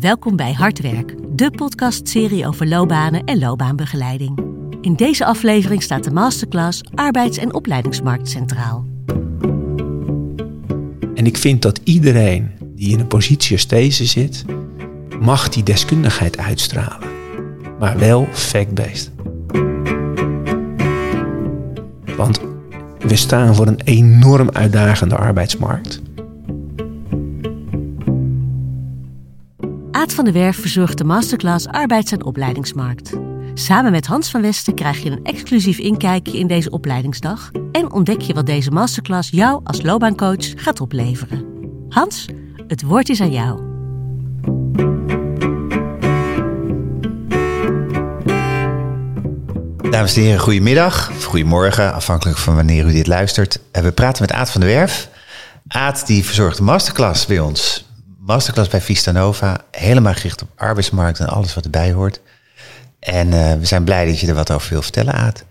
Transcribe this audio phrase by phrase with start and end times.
[0.00, 4.38] Welkom bij Hardwerk, de podcastserie over loopbanen en loopbaanbegeleiding.
[4.80, 8.86] In deze aflevering staat de masterclass Arbeids- en Opleidingsmarkt centraal.
[11.14, 14.44] En ik vind dat iedereen die in een positie als deze zit,
[15.20, 17.08] mag die deskundigheid uitstralen.
[17.78, 19.10] Maar wel fact-based.
[22.16, 22.40] Want
[22.98, 26.00] we staan voor een enorm uitdagende arbeidsmarkt.
[30.02, 33.12] Aad van der Werf verzorgt de masterclass Arbeids- en Opleidingsmarkt.
[33.54, 38.20] Samen met Hans van Westen krijg je een exclusief inkijkje in deze opleidingsdag en ontdek
[38.20, 41.44] je wat deze masterclass jou als loopbaancoach gaat opleveren.
[41.88, 42.26] Hans,
[42.66, 43.60] het woord is aan jou.
[49.90, 53.60] Dames en heren, goedemiddag of goedemorgen, afhankelijk van wanneer u dit luistert.
[53.72, 55.08] We praten met Aad van der Werf.
[55.68, 57.90] Aad die verzorgt de masterclass bij ons.
[58.24, 62.20] Masterclass bij Vista Nova, helemaal gericht op arbeidsmarkt en alles wat erbij hoort.
[62.98, 65.44] En uh, we zijn blij dat je er wat over wil vertellen, Aad.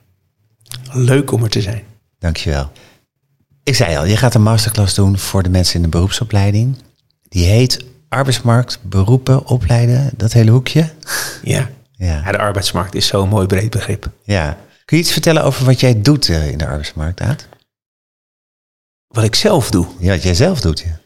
[0.91, 1.83] Leuk om er te zijn.
[2.19, 2.71] Dankjewel.
[3.63, 6.77] Ik zei al, je gaat een masterclass doen voor de mensen in de beroepsopleiding.
[7.29, 10.89] Die heet Arbeidsmarkt, beroepen, opleiden, dat hele hoekje.
[11.43, 11.69] Ja.
[11.91, 12.21] Ja.
[12.25, 14.09] ja, de arbeidsmarkt is zo'n mooi breed begrip.
[14.23, 14.57] ja.
[14.85, 17.47] Kun je iets vertellen over wat jij doet eh, in de arbeidsmarkt, Aad?
[19.07, 19.87] Wat ik zelf doe.
[19.99, 20.99] Ja, wat jij zelf doet, ja.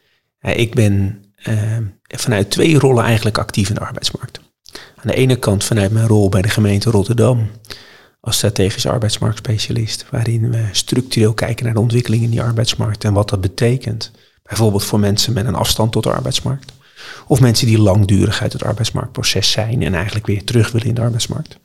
[0.52, 1.25] Ik ben eh,
[2.08, 4.40] vanuit twee rollen eigenlijk actief in de arbeidsmarkt.
[4.74, 7.50] Aan de ene kant vanuit mijn rol bij de gemeente Rotterdam
[8.26, 13.30] als strategisch arbeidsmarktspecialist, waarin we structureel kijken naar de ontwikkeling in die arbeidsmarkt en wat
[13.30, 14.12] dat betekent.
[14.44, 16.74] Bijvoorbeeld voor mensen met een afstand tot de arbeidsmarkt.
[17.28, 21.02] Of mensen die langdurig uit het arbeidsmarktproces zijn en eigenlijk weer terug willen in de
[21.02, 21.58] arbeidsmarkt.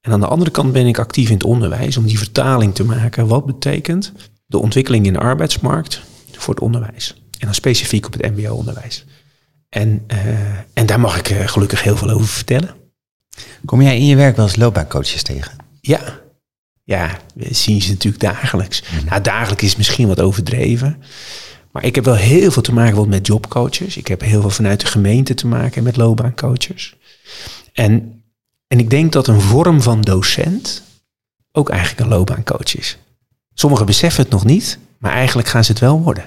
[0.00, 2.84] En aan de andere kant ben ik actief in het onderwijs om die vertaling te
[2.84, 3.26] maken.
[3.26, 4.12] Wat betekent
[4.46, 6.00] de ontwikkeling in de arbeidsmarkt
[6.32, 7.25] voor het onderwijs?
[7.38, 9.04] En dan specifiek op het MBO-onderwijs.
[9.68, 10.18] En, uh,
[10.72, 12.74] en daar mag ik uh, gelukkig heel veel over vertellen.
[13.64, 15.56] Kom jij in je werk wel eens loopbaancoaches tegen?
[15.80, 16.20] Ja,
[16.84, 18.82] ja we zien ze natuurlijk dagelijks.
[18.82, 19.08] Mm -hmm.
[19.08, 21.02] Nou, dagelijks is misschien wat overdreven.
[21.72, 23.96] Maar ik heb wel heel veel te maken met jobcoaches.
[23.96, 26.96] Ik heb heel veel vanuit de gemeente te maken met loopbaancoaches.
[27.72, 28.22] En,
[28.66, 30.82] en ik denk dat een vorm van docent
[31.52, 32.98] ook eigenlijk een loopbaancoach is.
[33.54, 36.24] Sommigen beseffen het nog niet, maar eigenlijk gaan ze het wel worden.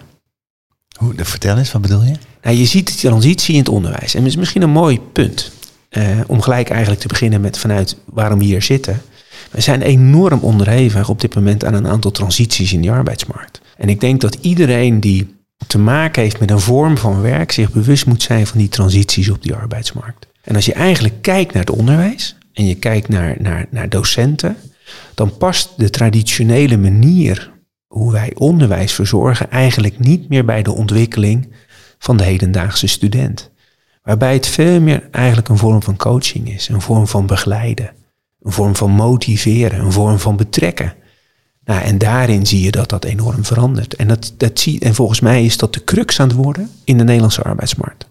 [0.99, 2.13] Hoe, vertel eens, wat bedoel je?
[2.41, 4.13] Nou, je ziet de transitie in het onderwijs.
[4.13, 5.51] En dat is misschien een mooi punt.
[5.89, 9.01] Uh, om gelijk eigenlijk te beginnen met vanuit waarom we hier zitten.
[9.51, 13.61] We zijn enorm onderhevig op dit moment aan een aantal transities in de arbeidsmarkt.
[13.77, 15.35] En ik denk dat iedereen die
[15.67, 19.29] te maken heeft met een vorm van werk zich bewust moet zijn van die transities
[19.29, 20.27] op die arbeidsmarkt.
[20.43, 24.55] En als je eigenlijk kijkt naar het onderwijs en je kijkt naar, naar, naar docenten,
[25.13, 27.51] dan past de traditionele manier
[27.89, 31.53] hoe wij onderwijs verzorgen eigenlijk niet meer bij de ontwikkeling
[31.97, 33.51] van de hedendaagse student.
[34.03, 37.91] Waarbij het veel meer eigenlijk een vorm van coaching is, een vorm van begeleiden,
[38.41, 40.93] een vorm van motiveren, een vorm van betrekken.
[41.63, 43.95] Nou, en daarin zie je dat dat enorm verandert.
[43.95, 46.97] En, dat, dat zie, en volgens mij is dat de crux aan het worden in
[46.97, 48.09] de Nederlandse arbeidsmarkt.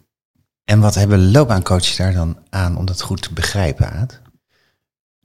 [0.65, 4.21] En wat hebben loopbaancoaches daar dan aan om dat goed te begrijpen, Aad?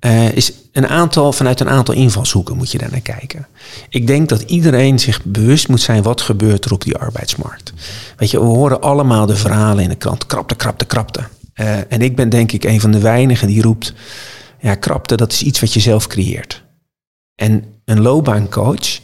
[0.06, 3.48] Uh, is een aantal, vanuit een aantal invalshoeken moet je daar naar kijken.
[3.90, 7.74] Ik denk dat iedereen zich bewust moet zijn wat gebeurt er op die arbeidsmarkt.
[8.18, 10.26] Weet je, we horen allemaal de verhalen in de krant.
[10.26, 11.24] Krapte, krapte, krapte.
[11.56, 13.94] Uh, en ik ben denk ik een van de weinigen die roept...
[14.60, 16.64] ja, krapte, dat is iets wat je zelf creëert.
[17.36, 19.00] En een loopbaancoach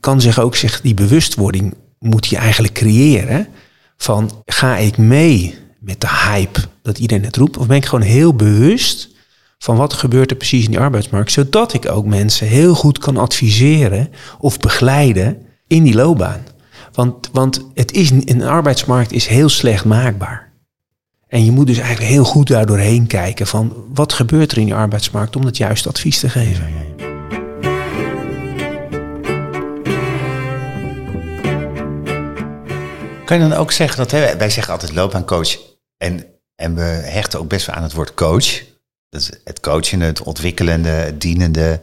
[0.00, 3.48] kan zich ook zich die bewustwording moet je eigenlijk creëren
[3.96, 8.04] van ga ik mee met de hype dat iedereen het roept of ben ik gewoon
[8.04, 9.14] heel bewust
[9.58, 13.16] van wat gebeurt er precies in die arbeidsmarkt zodat ik ook mensen heel goed kan
[13.16, 16.46] adviseren of begeleiden in die loopbaan.
[16.92, 20.52] Want, want het is, een arbeidsmarkt is heel slecht maakbaar.
[21.28, 24.64] En je moet dus eigenlijk heel goed daar doorheen kijken van wat gebeurt er in
[24.64, 26.64] die arbeidsmarkt om het juiste advies te geven.
[33.24, 35.58] Kan je dan ook zeggen dat, wij zeggen altijd loopbaancoach
[35.96, 36.24] en,
[36.54, 38.62] en we hechten ook best wel aan het woord coach.
[39.10, 41.80] Is het coachen, het ontwikkelende, het dienende,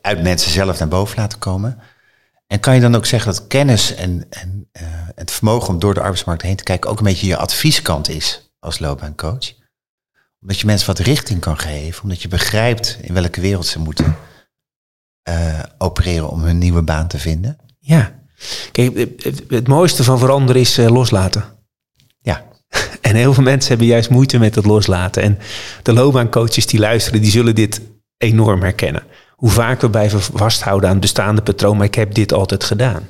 [0.00, 1.78] uit mensen zelf naar boven laten komen.
[2.46, 4.82] En kan je dan ook zeggen dat kennis en, en uh,
[5.14, 8.52] het vermogen om door de arbeidsmarkt heen te kijken ook een beetje je advieskant is
[8.58, 9.52] als loopbaancoach?
[10.40, 14.16] Omdat je mensen wat richting kan geven, omdat je begrijpt in welke wereld ze moeten
[15.28, 17.58] uh, opereren om hun nieuwe baan te vinden.
[17.78, 18.22] Ja,
[18.72, 21.44] Kijk, het, het, mooiste van veranderen is uh, loslaten.
[23.12, 25.22] En heel veel mensen hebben juist moeite met het loslaten.
[25.22, 25.38] En
[25.82, 27.80] de loopbaancoaches die luisteren, die zullen dit
[28.18, 29.02] enorm herkennen.
[29.30, 33.08] Hoe vaak we blijven vasthouden aan het bestaande patroon, maar ik heb dit altijd gedaan.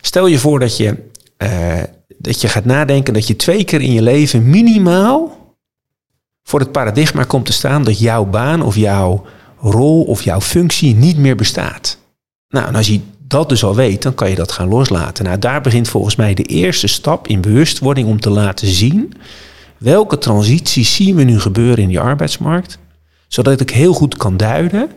[0.00, 1.10] Stel je voor dat je
[1.42, 1.82] uh,
[2.18, 5.36] dat je gaat nadenken dat je twee keer in je leven minimaal
[6.42, 9.24] voor het paradigma komt te staan dat jouw baan of jouw
[9.60, 11.98] rol of jouw functie niet meer bestaat.
[12.48, 13.00] Nou, en als je
[13.32, 15.24] dat dus al weet, dan kan je dat gaan loslaten.
[15.24, 19.12] Nou, daar begint volgens mij de eerste stap in bewustwording om te laten zien
[19.78, 22.78] welke transities zien we nu gebeuren in die arbeidsmarkt,
[23.28, 24.90] zodat ik heel goed kan duiden,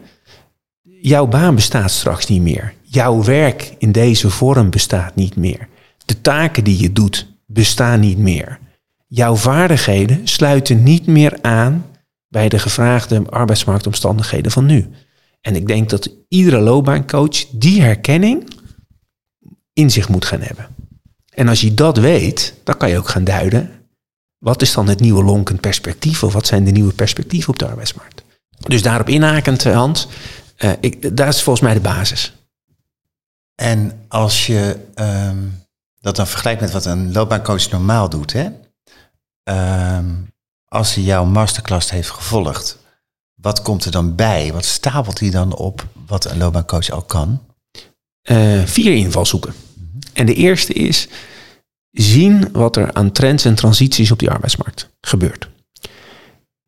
[1.01, 2.73] jouw baan bestaat straks niet meer.
[2.83, 5.67] Jouw werk in deze vorm bestaat niet meer.
[6.05, 8.59] De taken die je doet bestaan niet meer.
[9.07, 11.85] Jouw vaardigheden sluiten niet meer aan
[12.27, 14.89] bij de gevraagde arbeidsmarktomstandigheden van nu.
[15.45, 18.49] En ik denk dat iedere loopbaancoach die herkenning
[19.73, 20.67] in zich moet gaan hebben.
[21.29, 23.87] En als je dat weet, dan kan je ook gaan duiden.
[24.37, 26.23] Wat is dan het nieuwe lonkend perspectief?
[26.23, 28.23] Of wat zijn de nieuwe perspectieven op de arbeidsmarkt?
[28.57, 30.07] Dus daarop inhakend, eh, Hans,
[30.57, 32.33] uh, ik, daar is volgens mij de basis.
[33.55, 35.43] En als je ehm,
[36.01, 38.49] dat dan vergelijkt met wat een loopbaancoach normaal doet, hè?
[39.43, 40.13] Ehm,
[40.65, 42.83] als hij jouw masterclass heeft gevolgd,
[43.45, 44.53] wat komt er dan bij?
[44.53, 47.41] Wat stapelt hij dan op wat een loopbaancoach al kan?
[48.29, 49.53] Uh, vier invalshoeken.
[50.13, 51.07] En de eerste is
[51.91, 55.49] zien wat er aan trends en transities op die arbeidsmarkt gebeurt.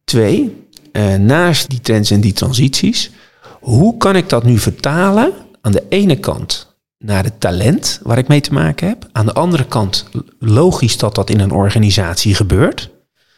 [0.04, 3.12] Twee, uh, naast die trends en die transities,
[3.60, 8.28] hoe kan ik dat nu vertalen aan de ene kant naar het talent waar ik
[8.28, 9.10] mee te maken heb.
[9.12, 10.06] Aan de andere kant
[10.40, 12.90] logisch dat dat in een organisatie gebeurt.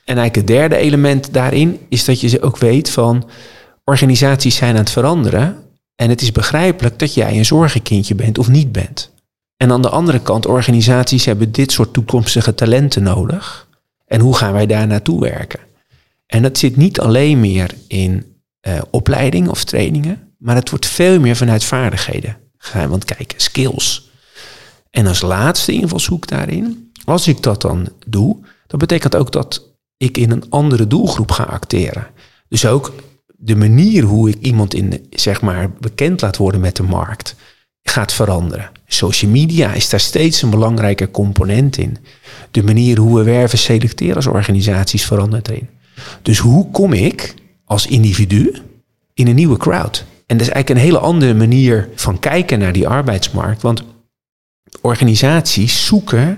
[0.10, 3.30] En eigenlijk het derde element daarin is dat je ze ook weet van
[3.84, 5.58] organisaties zijn aan het veranderen.
[5.96, 9.12] En het is begrijpelijk dat jij een zorgenkindje bent of niet bent.
[9.58, 13.68] En aan de andere kant, organisaties hebben dit soort toekomstige talenten nodig.
[14.06, 15.60] En hoe gaan wij daar naartoe werken?
[16.26, 18.26] En dat zit niet alleen meer in
[18.68, 22.90] uh, opleiding of trainingen, maar het wordt veel meer vanuit vaardigheden gaan.
[22.90, 24.10] Want kijk, skills.
[24.90, 29.68] En als laatste invalshoek daarin, als ik dat dan doe, dan betekent ook dat
[30.00, 32.08] ik in een andere doelgroep ga acteren.
[32.48, 32.94] Dus ook
[33.38, 37.36] de manier hoe ik iemand in, zeg maar, bekend laat worden met de markt,
[37.84, 38.72] gaat veranderen.
[38.88, 41.98] Social media is daar steeds een belangrijke component in.
[42.52, 45.70] De manier hoe we werven selecteren als organisaties verandert erin.
[46.22, 47.34] Dus hoe kom ik
[47.66, 48.62] als individu
[49.14, 50.06] in een nieuwe crowd?
[50.26, 53.62] En dat is eigenlijk een hele andere manier van kijken naar die arbeidsmarkt.
[53.62, 53.84] Want
[54.82, 56.38] organisaties zoeken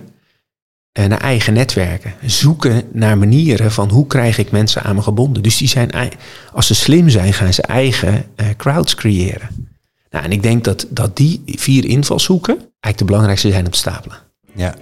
[0.93, 2.13] naar eigen netwerken.
[2.25, 5.43] Zoeken naar manieren van hoe krijg ik mensen aan me gebonden.
[5.43, 5.89] Dus die zijn,
[6.53, 9.69] als ze slim zijn, gaan ze eigen uh, crowds creëren.
[10.09, 13.77] Nou, en ik denk dat, dat die vier invalshoeken eigenlijk de belangrijkste zijn om te
[13.77, 14.17] stapelen.
[14.55, 14.75] Ja.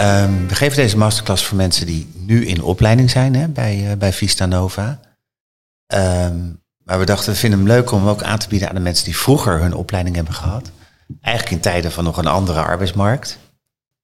[0.00, 3.96] Um, we geven deze masterclass voor mensen die nu in opleiding zijn hè, bij, uh,
[3.96, 5.00] bij Vista Nova.
[5.94, 8.74] Um, maar we dachten, we vinden hem leuk om hem ook aan te bieden aan
[8.74, 10.70] de mensen die vroeger hun opleiding hebben gehad.
[11.20, 13.38] Eigenlijk in tijden van nog een andere arbeidsmarkt.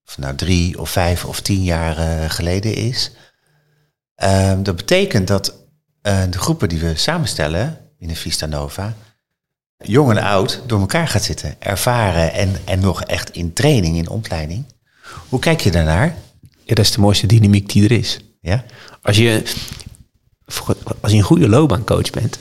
[0.06, 3.10] Of nou drie of vijf of tien jaar uh, geleden is.
[4.24, 5.54] Um, dat betekent dat
[6.02, 8.94] uh, de groepen die we samenstellen binnen Vista Nova,
[9.76, 11.56] jong en oud, door elkaar gaat zitten.
[11.58, 14.64] Ervaren en, en nog echt in training, in opleiding.
[15.28, 16.14] Hoe kijk je daarnaar?
[16.40, 18.20] Ja, dat is de mooiste dynamiek die er is.
[18.40, 18.64] Ja?
[19.02, 19.42] Als je,
[21.00, 22.38] als je een goede loopbaancoach bent,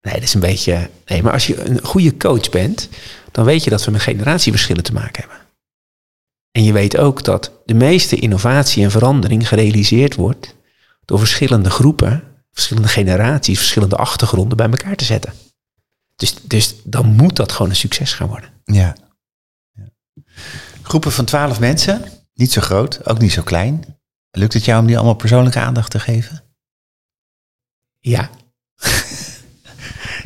[0.00, 0.90] Nee, dat is een beetje.
[1.04, 2.88] Nee, maar als je een goede coach bent,
[3.32, 5.38] dan weet je dat we met generatieverschillen te maken hebben.
[6.50, 10.56] En je weet ook dat de meeste innovatie en verandering gerealiseerd wordt
[11.04, 15.32] door verschillende groepen, verschillende generaties, verschillende achtergronden bij elkaar te zetten.
[16.16, 18.50] Dus, dus dan moet dat gewoon een succes gaan worden.
[18.64, 18.96] Ja.
[19.72, 19.88] ja.
[20.82, 23.98] Groepen van twaalf mensen, niet zo groot, ook niet zo klein.
[24.30, 26.44] Lukt het jou om die allemaal persoonlijke aandacht te geven?
[27.98, 28.30] Ja.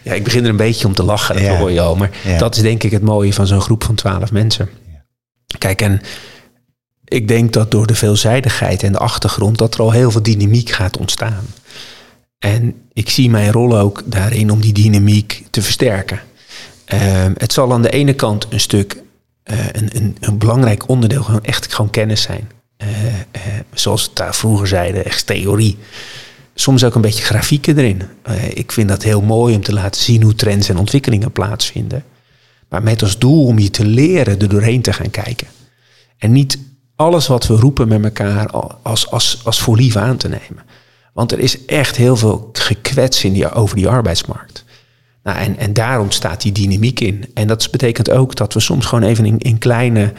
[0.02, 1.96] Ja, ik begin er een beetje om te lachen, dat hoor je al.
[1.96, 4.68] Maar dat is denk ik het mooie van zo'n groep van twaalf mensen.
[5.58, 6.00] Kijk, en
[7.04, 9.58] ik denk dat door de veelzijdigheid en de achtergrond...
[9.58, 11.44] dat er al heel veel dynamiek gaat ontstaan.
[12.38, 16.20] En ik zie mijn rol ook daarin om die dynamiek te versterken.
[16.84, 19.02] Ehm, het zal aan de ene kant een stuk,
[19.44, 21.22] uh, een, een, een, belangrijk onderdeel...
[21.22, 22.50] gewoon echt gewoon kennis zijn.
[22.82, 22.88] Uh,
[23.74, 25.78] zoals we daar vroeger zeiden, echt theorie
[26.54, 28.02] soms ook een beetje grafieken erin.
[28.28, 32.04] Uh, ik vind dat heel mooi om te laten zien hoe trends en ontwikkelingen plaatsvinden.
[32.68, 35.46] Maar met als doel om je te leren er doorheen te gaan kijken.
[36.18, 36.58] En niet
[36.96, 38.46] alles wat we roepen met elkaar
[38.82, 40.64] als, als, als voor lief aan te nemen.
[41.12, 44.64] Want er is echt heel veel gekwets in die, over die arbeidsmarkt.
[45.22, 47.24] Nou, en, en daar ontstaat die dynamiek in.
[47.34, 50.12] En dat betekent ook dat we soms gewoon even in, in kleine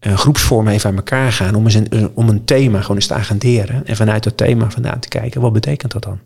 [0.00, 3.14] uh, groepsvorm even aan elkaar gaan om, eens een, om een thema gewoon eens te
[3.14, 3.86] agenderen.
[3.86, 6.18] En vanuit dat thema vandaan te kijken, wat betekent dat dan?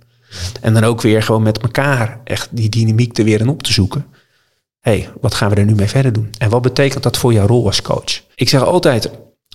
[0.61, 3.73] En dan ook weer gewoon met elkaar echt die dynamiek er weer in op te
[3.73, 4.07] zoeken.
[4.81, 6.31] hey, wat gaan we er nu mee verder doen?
[6.39, 8.23] En wat betekent dat voor jouw rol als coach?
[8.35, 9.11] Ik zeg altijd,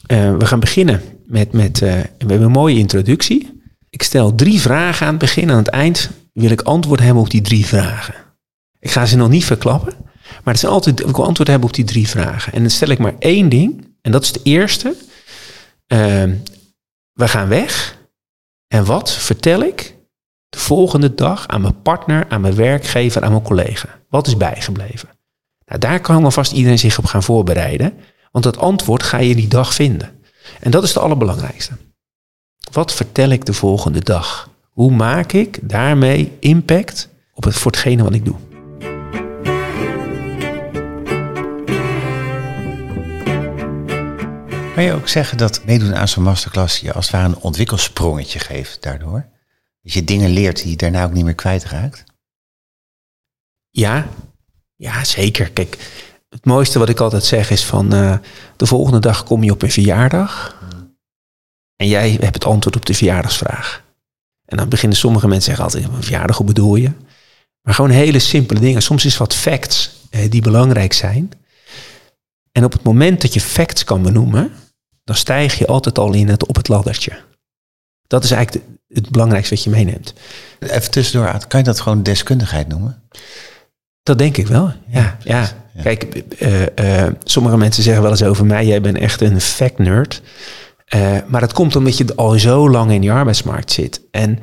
[0.05, 3.61] eh, we gaan beginnen met, met uh, we hebben een mooie introductie.
[3.89, 5.51] Ik stel drie vragen aan het begin.
[5.51, 8.15] Aan het eind wil ik antwoord hebben op die drie vragen.
[8.79, 9.93] Ik ga ze nog niet verklappen,
[10.43, 12.53] maar het is altijd, ik wil antwoord hebben op die drie vragen.
[12.53, 14.95] En dan stel ik maar één ding, en dat is de eerste.
[15.87, 16.23] Uh,
[17.13, 17.97] we gaan weg.
[18.67, 19.95] En wat vertel ik
[20.49, 23.87] de volgende dag aan mijn partner, aan mijn werkgever, aan mijn collega?
[24.09, 25.09] Wat is bijgebleven?
[25.65, 27.93] Nou, daar kan alvast iedereen zich op gaan voorbereiden.
[28.31, 30.21] Want dat antwoord ga je die dag vinden.
[30.59, 31.73] En dat is het allerbelangrijkste.
[32.71, 34.49] Wat vertel ik de volgende dag?
[34.69, 38.54] Hoe maak ik daarmee impact op het, voor hetgene wat ik doe?
[44.75, 48.39] Kan je ook zeggen dat meedoen aan zo'n masterclass je als het ware een ontwikkelsprongetje
[48.39, 49.25] geeft daardoor?
[49.81, 52.03] Dat je dingen leert die je daarna ook niet meer kwijtraakt?
[53.69, 54.07] Ja,
[54.75, 55.51] ja zeker.
[55.51, 55.77] Kijk,
[56.29, 58.17] het mooiste wat ik altijd zeg is van uh,
[58.55, 60.61] de volgende dag kom je op een verjaardag
[61.75, 63.83] en jij hebt het antwoord op de verjaardagsvraag.
[64.45, 66.91] En dan beginnen sommige mensen zeggen altijd, een verjaardag, hoe bedoel je?
[67.61, 68.81] Maar gewoon hele simpele dingen.
[68.81, 71.31] Soms is wat facts eh, die belangrijk zijn.
[72.51, 74.51] En op het moment dat je facts kan benoemen,
[75.05, 77.11] dan stijg je altijd al in het op het laddertje.
[78.07, 80.13] Dat is eigenlijk het belangrijkste wat je meeneemt.
[80.59, 83.01] Even tussendoor, kan je dat gewoon deskundigheid noemen?
[84.03, 85.17] Dat denk ik wel, ja.
[85.23, 85.51] ja,
[85.83, 89.77] Kijk, uh, uh, sommige mensen zeggen wel eens over mij, jij bent echt een fact
[89.77, 90.21] nerd.
[90.95, 94.01] Uh, maar dat komt omdat je al zo lang in die arbeidsmarkt zit.
[94.11, 94.39] En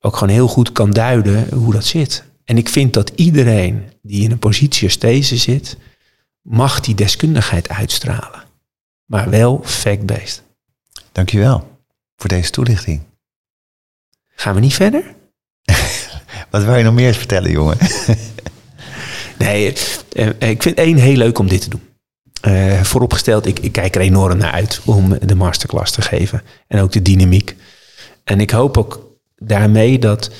[0.00, 2.24] ook gewoon heel goed kan duiden hoe dat zit.
[2.44, 5.76] En ik vind dat iedereen die in een positie als deze zit,
[6.42, 8.47] mag die deskundigheid uitstralen.
[9.08, 10.42] Maar wel fact-based.
[11.12, 11.78] Dankjewel
[12.16, 13.00] voor deze toelichting.
[14.34, 15.14] Gaan we niet verder?
[16.50, 17.76] Wat wil je nog meer vertellen, jongen?
[19.38, 19.76] nee,
[20.12, 21.82] eh, ik vind één heel leuk om dit te doen.
[22.46, 26.42] Uh, vooropgesteld, ik, ik, kijk er enorm naar uit om de masterclass te geven.
[26.66, 27.56] En ook de dynamiek.
[28.24, 30.30] En ik hoop ook daarmee dat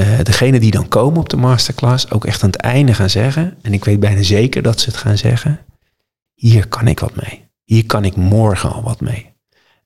[0.00, 3.58] uh, degenen die dan komen op de masterclass ook echt aan het einde gaan zeggen.
[3.62, 5.60] En ik weet bijna zeker dat ze het gaan zeggen.
[6.34, 7.49] Hier kan ik wat mee.
[7.70, 9.32] Hier kan ik morgen al wat mee.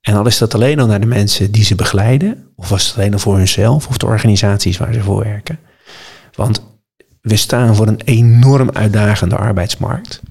[0.01, 2.97] En al is dat alleen al naar de mensen die ze begeleiden, of was het
[2.97, 5.59] alleen al voor hunzelf of de organisaties waar ze voor werken.
[6.33, 6.63] Want
[7.21, 10.23] we staan voor een enorm uitdagende arbeidsmarkt.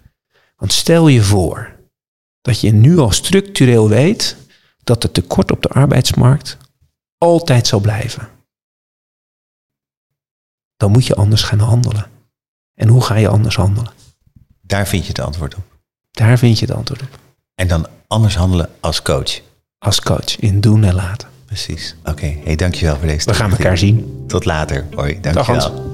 [0.55, 1.75] Want stel je voor
[2.41, 4.37] dat je nu al structureel weet
[4.83, 6.57] dat het tekort op de arbeidsmarkt
[7.17, 8.29] altijd zal blijven.
[10.77, 12.09] Dan moet je anders gaan handelen.
[12.73, 13.93] En hoe ga je anders handelen?
[14.61, 15.63] Daar vind je het antwoord op.
[16.11, 17.21] Daar vind je het antwoord op.
[17.55, 19.41] En dan anders handelen als coach.
[19.77, 21.27] Als coach, in doen en laten.
[21.45, 21.95] Precies.
[21.99, 22.41] Oké, okay.
[22.43, 24.23] hey, dankjewel voor deze We gaan elkaar zien.
[24.27, 24.85] Tot later.
[24.95, 25.33] Hoi, dankjewel.
[25.33, 25.91] Dag Hans.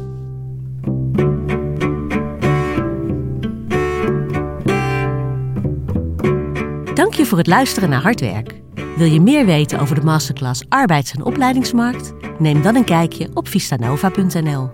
[6.93, 8.61] Dank je voor het luisteren naar Hardwerk.
[8.97, 12.13] Wil je meer weten over de masterclass Arbeids- en Opleidingsmarkt?
[12.37, 14.69] Neem dan een kijkje op vistanova.nl.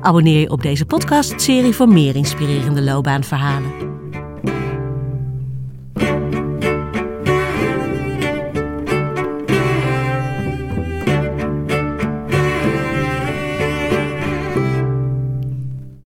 [0.00, 3.91] Abonneer je op deze podcastserie voor meer inspirerende loopbaanverhalen.